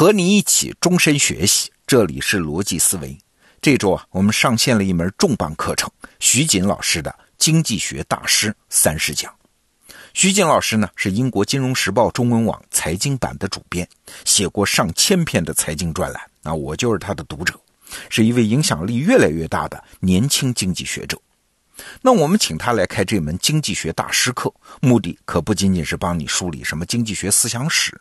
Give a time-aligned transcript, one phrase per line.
[0.00, 3.18] 和你一起终身学习，这里是逻辑思维。
[3.60, 9.30] 这周啊，我们上线了一门重磅课程——徐锦老师的《经济学大师三十讲》。
[10.14, 13.86] 徐锦老师呢，是英国《金融时报》中文网财经版的主编，
[14.24, 16.22] 写过上千篇的财经专栏。
[16.44, 17.60] 啊，我就是他的读者，
[18.08, 21.20] 是一位影响力越来越大的年轻经济学者。
[22.00, 28.00] 那我们请他来开这门经济学大师课，目的可不仅仅是帮你梳理什么经济学思想史。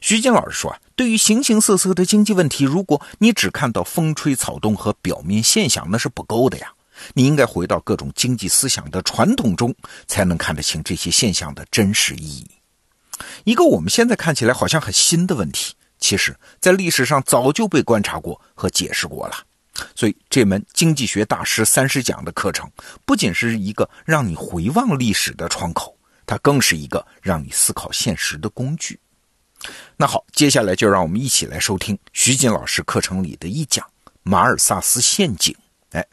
[0.00, 6.72] 徐静老师说啊，对于形形色色的经济问题，如果你只看到风吹草动和表面现象，那是不够的呀。
[7.14, 9.74] 你应该回到各种经济思想的传统中，
[10.06, 12.48] 才能看得清这些现象的真实意义。
[13.44, 19.36] 一个我们现在看起来好像很新的问题，其实在历史上早就被观察过和解释过了。
[19.96, 22.70] 所以，这门经济学大师三十讲的课程，
[23.04, 29.00] 不仅是一个让你回望历史的窗口，它更是一个让你思考现实的工具。
[29.96, 33.86] 那好，接下来就让我们一起来收听徐锦老师课程里的一讲——
[34.22, 35.56] 马尔萨斯陷阱。
[35.90, 36.04] 哎，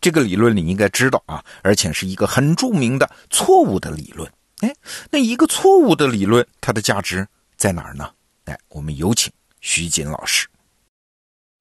[0.00, 4.30] 这个理论你应该知道啊，而且是一个很著名的错误的理论。
[4.60, 4.74] 哎，
[5.10, 8.10] 那一个错误的理论，它的价值在哪儿呢？
[8.44, 10.46] 哎，我们有请徐锦老师。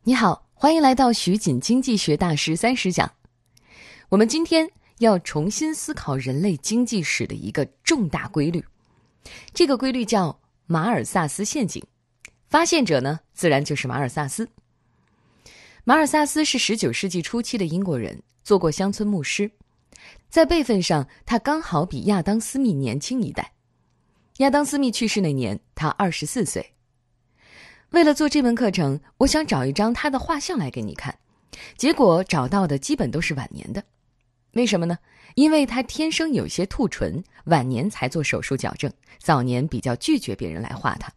[0.03, 3.11] 你好，欢迎来到徐锦经济学大师三十讲。
[4.09, 4.69] 我们今天
[4.99, 8.63] 要重新思考人类经济史的一个重大规律，
[9.53, 10.39] 这个规律叫。
[10.73, 11.85] 马尔萨斯陷阱，
[12.49, 14.49] 发现者呢，自然就是马尔萨斯。
[15.83, 19.51] 马尔萨斯是十九世纪初期的英国人，做过乡村牧师，
[20.29, 23.53] 在辈分上，他刚好比亚当·斯密年轻一代。
[24.37, 26.73] 亚当·斯密去世那年，他二十四岁。
[27.91, 31.15] 为了做这门课程，我想找一张他的画像来给你看，
[31.77, 33.83] 结果找到的基本都是晚年的。
[34.53, 34.97] 为什么呢？
[35.35, 41.11] 因为他天生有些兔唇，晚年才做手术矫正，早年比较拒绝别人来画他。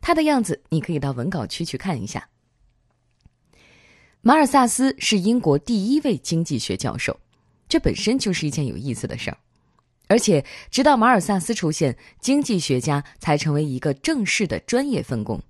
[0.00, 2.28] 他的样子你可以到文稿区去看一下。
[4.20, 7.20] 马尔萨斯是英国第一位经济学教授，
[7.68, 9.36] 这本身就是一件有意思的事儿。
[10.06, 15.42] 而且，直到马尔萨斯出现，经济学家才成为一个正式的专业分工。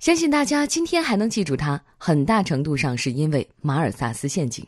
[0.00, 4.66] 相信大家今天还能记住他，很大程度上是因为马尔萨斯陷阱。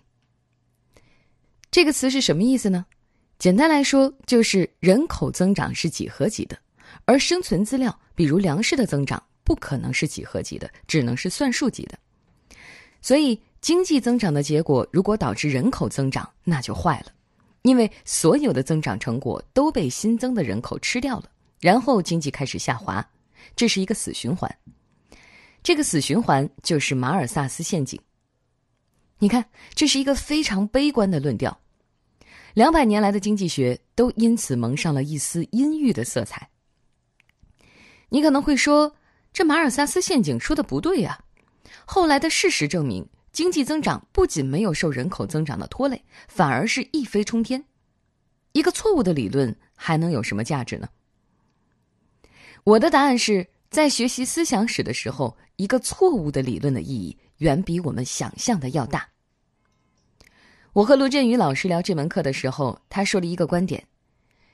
[1.71, 2.87] 这个词是什么意思呢？
[3.39, 6.57] 简单来说，就是人口增长是几何级的，
[7.05, 11.99] 而生存资料，比如粮食的增长，不可能是几何级的，只能是算术级的。
[13.03, 17.13] 所以，经济增长的结果如果导致人口增长，那就坏了，
[17.63, 23.07] 因为所有的增长成果都被新增的人口吃掉了，然后经济开始下滑，
[23.55, 24.51] 这是一个死循环。
[25.63, 28.01] 这个死循环就是马尔萨斯陷阱。
[29.19, 31.59] 你看，这是一个非常悲观的论调。
[32.55, 36.49] 两百年来的经济学都因此蒙上了一丝阴郁的色彩。
[38.09, 38.95] 你可能会说，
[39.33, 41.25] 这马尔萨斯陷阱说的不对呀。
[41.85, 47.65] 后来的事实证明，经济增长不仅没有受人口增长的拖累，反而是一飞冲天。
[48.53, 50.89] 一个错误的理论还能有什么价值呢？
[52.65, 59.09] 我的答案是在学习思想史的时候，一个错误的理论的意义远比我们想象的要大。
[60.73, 63.87] 我和卢振宇老师聊这门课的时候，他说了一个观点：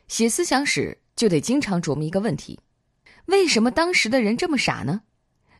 [0.08, 2.60] 写思想史就得经常琢磨一个问题，
[3.26, 5.02] 为什么当时的人这么傻呢？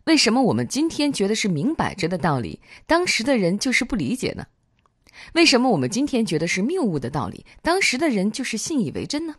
[0.04, 4.46] 为什么我们今天觉得是明摆着的道理，当时的人就是不理解呢？
[5.34, 9.36] 为什么我们今天觉得是谬误的道理，当时的人就是信以为真呢？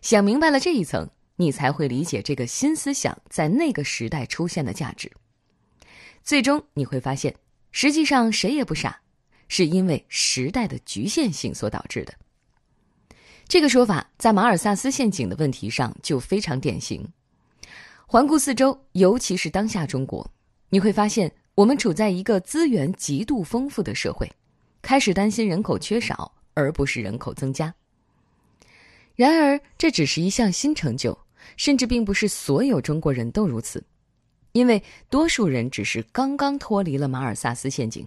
[0.00, 5.10] 想明白了这一层，你才会理解这个新思想在那个时代出现的价值。
[6.28, 7.34] 最终你会发现，
[7.72, 9.00] 实际上谁也不傻。
[9.48, 12.12] 是因为时代的局限性所导致的。
[13.46, 17.02] 这个说法在马尔萨斯陷阱的问题上就非常典型。
[18.06, 20.30] 环顾四周，尤其是当下中国，
[20.68, 24.30] 你会发现我们处在一个资源极度丰富的社会，
[24.82, 27.74] 开始担心人口缺少，而不是人口增加。
[29.16, 31.18] 然而，这只是一项新成就，
[31.56, 33.82] 甚至并不是所有中国人都如此，
[34.58, 38.04] 因为多数人只是刚刚脱离了马尔萨斯陷阱。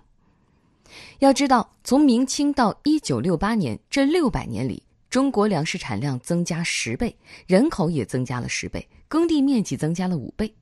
[1.20, 7.16] 要知道，从明清到一九六八年这六百年里，中国粮食产量增加十倍，
[7.48, 10.54] 人口也增加了十倍，耕地面积增加了五倍。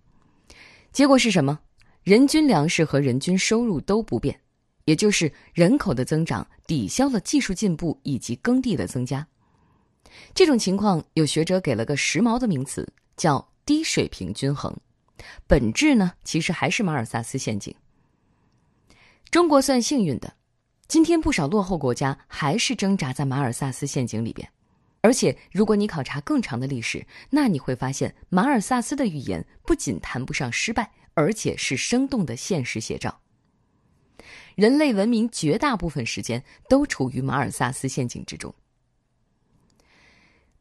[0.91, 1.59] 结果是什么？
[2.03, 4.39] 人均粮食和人均收入都不变，
[4.85, 9.25] 也就是人口的增长抵消了技术进步以及耕地的增加。
[10.35, 12.87] 这种情况，有学者给了个时髦的名词，
[13.17, 14.71] 叫“低水平均衡”。
[15.47, 17.73] 本质呢，其实还是马尔萨斯陷阱。
[19.29, 20.33] 中国算幸运的，
[20.87, 24.49] 今天不少落后国家还是挣扎在马尔萨斯陷阱里边。
[25.01, 33.21] 而且，如果你考察更长的历史，那你会发现，马尔萨斯的预言不仅谈不上失败，而且是生动的现实写照。
[34.55, 38.53] 人类文明绝大部分时间都处于马尔萨斯陷阱之中。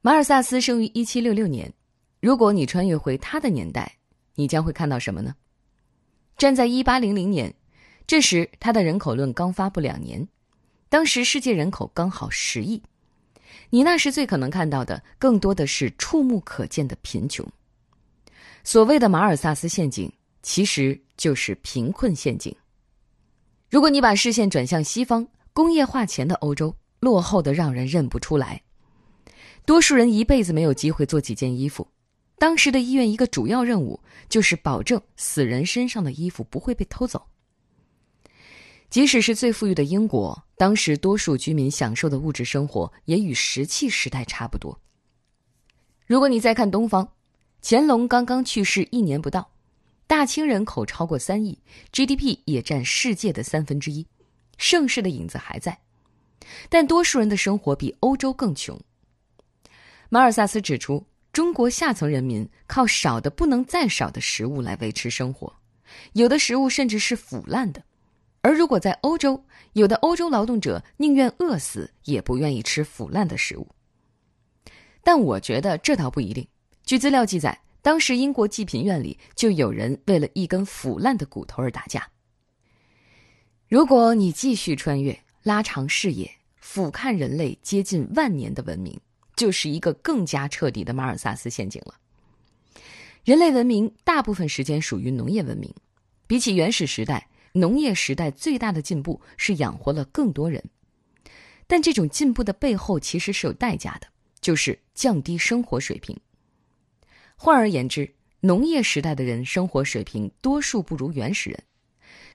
[0.02, 1.72] 马尔萨斯生于一七六六年，
[2.20, 3.97] 如果你穿越回他的年代，
[4.38, 5.34] 你将会看到什么呢？
[6.36, 7.52] 站在一八零零年，
[8.06, 10.28] 这时他的人口论刚发布两年，
[10.88, 12.80] 当时世界人口刚好十亿。
[13.70, 17.44] 你那时最可能看到的，更多的是触目可见的贫穷。
[18.62, 22.54] 所谓的马尔萨斯陷阱，其实就是贫困陷阱。
[23.68, 28.62] 如果你把视线转向西方，工业化前的欧洲，落后的让人认不出来。
[29.66, 31.88] 多数人一辈子没有机会做几件衣服。
[32.38, 37.26] 当时的医院一个主要任务就是保证死人身上的衣服不会被偷走。
[38.90, 44.80] 即使是最富裕的英国，当时多数居民享受的物质生活也与石器时代差不多。
[46.06, 47.06] 如果你再看东方，
[47.60, 49.50] 乾隆刚刚去世一年不到，
[50.06, 51.58] 大清人口超过三亿
[51.92, 54.06] ，GDP 也占世界的三分之一，
[54.56, 55.78] 盛世的影子还在，
[56.70, 58.80] 但多数人的生活比欧洲更穷。
[60.08, 61.04] 马尔萨斯指出，
[61.38, 65.54] 中国下层人民靠少的不能再少的食物来维持生活，
[66.14, 67.80] 有的食物甚至是腐烂的。
[68.40, 69.44] 而如果在欧洲，
[69.74, 73.68] 有的欧洲劳动者宁愿饿死，也不愿意吃腐烂的食物。
[75.04, 76.44] 但我觉得这倒不一定。
[76.84, 82.10] 据资料记载，当时英国济贫院里就有人为了一根腐烂的骨头而打架。
[83.68, 89.00] 如果你继续穿越，拉长视野，俯瞰人类接近万年的文明，
[89.38, 91.94] 就是一个更加彻底的马尔萨斯陷阱了。
[93.24, 95.72] 人类文明大部分时间属于农业文明，
[96.26, 97.26] 比起原始时代。
[97.52, 100.62] 农业时代最大的进步是养活了更多人，
[101.66, 104.06] 但这种进步的背后其实是有代价的，
[104.40, 106.16] 就是降低生活水平。
[107.36, 111.62] 换而言之，农业时代的人生活水平多数不如原始人。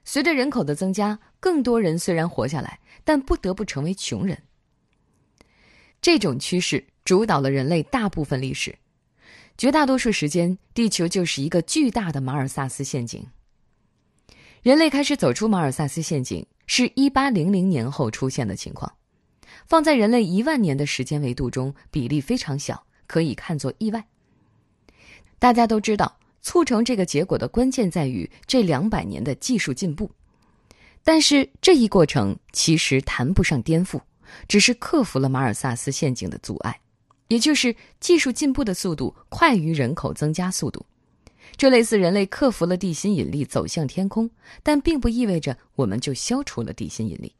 [0.04, 4.36] 随着人口的增加，更多人虽然活下来，但不得不成为穷人。
[6.02, 8.78] 这种趋势主导了人类大部分历史，
[9.58, 13.26] 绝大多数时间，地球就是一个巨大的马尔萨斯陷阱。
[14.62, 18.90] 人类开始走出马尔萨斯陷阱，是一八零零年后出现的情况。
[19.66, 24.02] 放在人类一万年的时间维度中，比例非常小，可以看作意外。
[25.38, 30.10] 大家都知道，促成这个结果的关键在于这两百年的技术进步。
[31.02, 34.00] 但是这一过程其实谈不上颠覆，
[34.48, 36.80] 只是克服了马尔萨斯陷阱的阻碍，
[37.28, 40.84] 也就是技术进步的速度快于人口增加速度。
[41.56, 44.28] 这类似人类克服了地心引力走向天空，
[44.62, 47.32] 但并不意味着我们就消除了地心引力。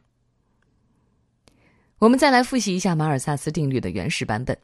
[1.98, 4.56] 我们再来复习一下马尔萨斯定律的原始版本，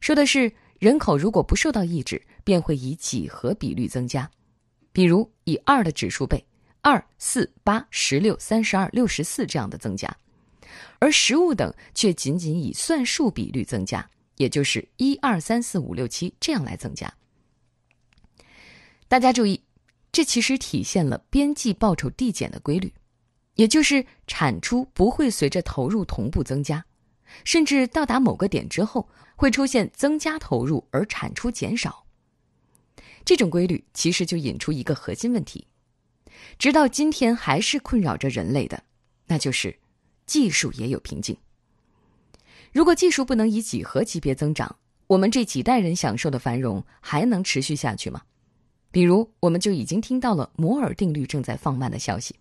[0.00, 4.30] 说的是人口如果不受到抑制，便会以几何比率增加，
[4.92, 6.44] 比如以二的指数倍，
[6.82, 10.14] 二、四、八、十六、三十二、六十四这样的增加，
[10.98, 17.12] 而食物等却仅仅以算术比率增加，也就是一二三四五六七这样来增加。
[19.08, 19.62] 大家注意，
[20.10, 22.92] 这其实体现了边际报酬递减的规律，
[23.54, 26.84] 也就是产出不会随着投入同步增加，
[27.44, 32.04] 甚至到达某个点之后会出现增加投入而产出减少。
[33.24, 35.66] 这种规律其实就引出一个核心问题，
[36.58, 38.82] 直到今天还是困扰着人类的，
[39.26, 39.78] 那就是
[40.26, 41.36] 技术也有瓶颈。
[42.74, 44.74] 如果技术不能以几何级别增长，
[45.06, 48.20] 我们这几代人享受的繁荣还能持续下去吗？
[48.90, 52.34] 比如，我们就已经听到了摩尔定律正在放慢的消息。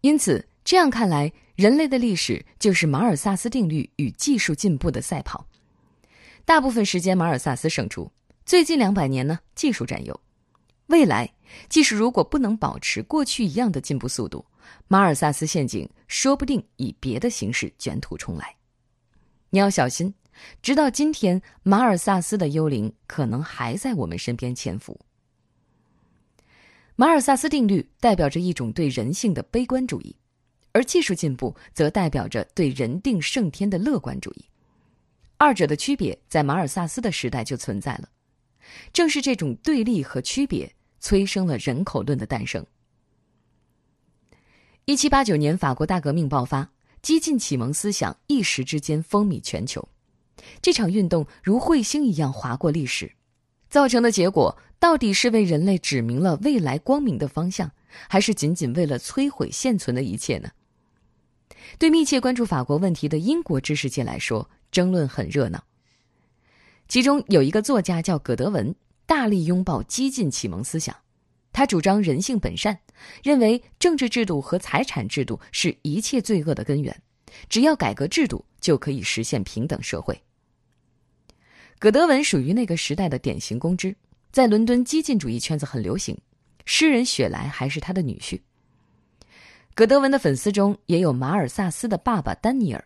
[0.00, 5.44] 因此，这样看来，人类的历史就是马尔萨斯定律与技术进步的赛跑。
[6.44, 8.08] 大部分时间，马尔萨斯胜出；
[8.44, 10.20] 最近两百年呢，技术占优。
[10.86, 11.28] 未来，
[11.68, 14.46] 技术如果不能保持过去一样的进步速度，
[14.86, 18.55] 马尔萨斯陷阱说不定以别的形式卷土重来。
[19.50, 20.12] 你要小心，
[20.60, 25.00] 直到今天，马尔萨斯的幽灵可能还在我们身边潜伏。
[26.94, 30.16] 马尔萨斯定律代表着一种对人性的悲观主义，
[30.72, 34.44] 而技术进步则代表着对人定胜天的乐观主义。
[35.36, 38.08] 二者的区别在马尔萨斯的时代就存在了。
[38.92, 42.64] 正是这种对立和区别，催生了人口论的诞生。
[44.86, 46.70] 一七八九年，法国大革命爆发，
[47.06, 49.88] 激进启蒙思想一时之间风靡全球。
[50.60, 53.12] 这场运动如彗星一样划过历史，
[53.70, 54.58] 造成的结果。
[54.80, 57.70] 到底是为人类指明了未来光明的方向，
[58.08, 60.50] 还是仅仅为了摧毁现存的一切呢？
[61.78, 65.62] 对密切关注法国问题的英国知识界来说，争论很热闹。
[66.88, 68.74] 其中有一个作家叫葛德文，
[69.06, 70.96] 大力拥抱激进启蒙思想。
[71.56, 72.78] 他主张人性本善，
[73.22, 76.94] 认为政治制度和财产制度是一切罪恶的根源，
[77.48, 80.20] 只要改革制度就可以实现平等社会。
[81.78, 83.96] 葛德文属于那个时代的典型公知，
[84.30, 86.14] 在伦敦激进主义圈子很流行。
[86.66, 88.38] 诗人雪莱还是他的女婿。
[89.74, 92.84] 葛德文的粉丝中也有马尔萨斯的爸爸丹尼尔，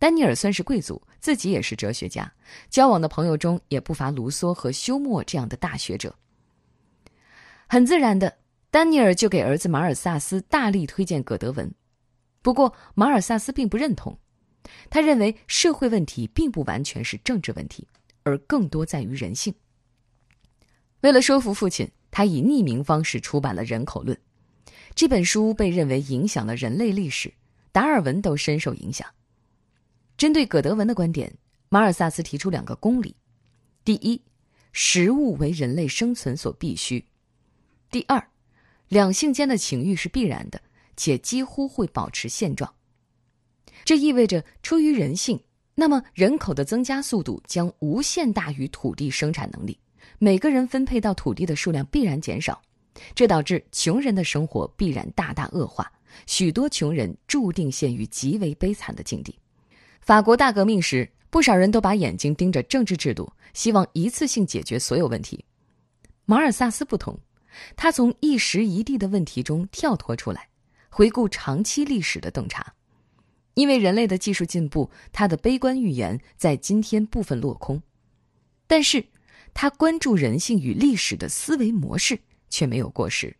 [0.00, 2.28] 丹尼尔算是贵族，自己也是哲学家，
[2.70, 6.12] 交往的朋友中也不乏卢梭和休谟这样的大学者。
[7.72, 8.36] 很自然的，
[8.72, 11.72] 丹尼尔就给儿子马尔萨斯大力推荐葛德文。
[12.42, 14.18] 不过，马尔萨斯并不认同，
[14.90, 17.86] 他认为社会问题并不完全是政治问题，
[18.24, 19.54] 而更多在于人性。
[21.02, 24.18] 为了说服父亲，他以匿名方式出版了《人口论》
[24.96, 27.32] 这本书，被认为影响了人类历史，
[27.70, 29.06] 达尔文都深受影响。
[30.16, 31.32] 针对葛德文的观点，
[31.68, 33.14] 马尔萨斯提出两个公理：
[33.84, 34.20] 第一，
[34.72, 37.04] 食物为人类生存所必须。
[37.90, 38.24] 第二，
[38.86, 40.62] 两性间的情欲是必然的，
[40.96, 42.72] 且几乎会保持现状。
[43.84, 45.40] 这意味着，出于人性，
[45.74, 49.76] 那么人口的增加速度将无限大于土地生产能力，
[50.20, 52.62] 每个人分配到土地的数量必然减少，
[53.12, 55.90] 这导致穷人的生活必然大大恶化，
[56.26, 59.36] 许多穷人注定陷于极为悲惨的境地。
[60.00, 65.44] 法国大革命时，不少人都把眼睛盯着政治制度，希望一次性解决所有问题。
[66.24, 67.18] 马尔萨斯不同。
[67.76, 70.48] 他从一时一地的问题中跳脱出来，
[70.88, 72.74] 回顾长期历史的洞察。
[73.54, 77.82] 因为人类的技术进步，他的悲观预言在今天部分落空。
[78.66, 79.04] 但是，
[79.52, 83.36] 他关注人性与历史的思维模式却没有过时。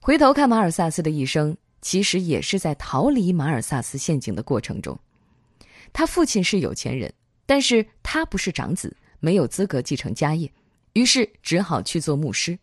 [0.00, 4.98] 回头看马尔萨斯的一生，其实也是在逃离马尔萨斯陷阱的过程中。
[5.92, 7.12] 他父亲是有钱人，
[7.46, 10.52] 但是他不是长子，没有资格继承家业。
[10.92, 12.58] 于是只好去做牧师。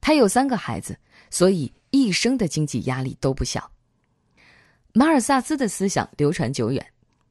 [0.00, 0.98] 他有三个孩子，
[1.30, 3.70] 所以一生的经济压力都不小。
[4.92, 6.84] 马尔萨斯的思想流传久远，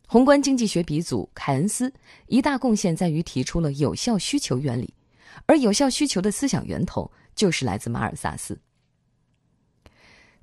[0.07, 1.91] 宏观经济学鼻祖凯恩斯
[2.27, 4.93] 一大贡献在于提出了有效需求原理，
[5.45, 8.59] 而有效需求的思想源头就是来自马尔萨斯。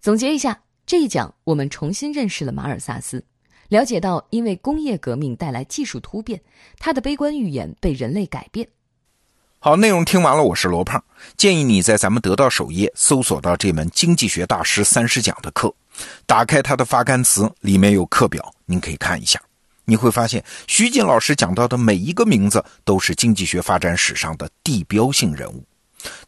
[0.01, 3.25] 总结一下，这一讲我们重新认识了马尔萨斯，
[3.69, 6.41] 了解到因为工业革命带来技术突变，
[6.79, 8.69] 他的悲观预言被人类改变。
[9.65, 11.03] 好，内容听完了，我是罗胖。
[11.39, 15.75] 建议你在咱们得到首页搜索到这门经济学大师三十讲的课，
[16.27, 19.41] 打开它的发刊词，里面有课表，您可以看一下。
[19.87, 25.65] 你会发现，徐锦老师讲到的每一个名字都是经济学发展史上的地标性人物，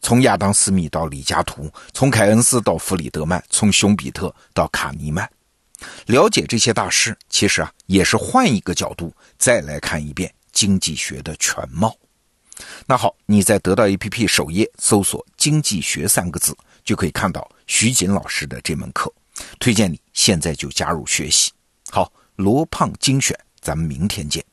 [0.01, 5.31] 从亚当·斯密到李嘉图，从凯恩斯到弗里德曼，从熊彼特到卡尼曼。
[6.07, 11.95] 了解这些大师，其实啊，也是换一个角度再来看一遍经济学的全貌。
[12.87, 19.13] 那好，你在得到 APP 首页搜索“经济学”三个字，就可以看到徐锦老师的这门课，
[19.59, 21.53] 推荐你现在就加入学习。
[21.91, 24.45] 好，罗胖精选，咱们明天见。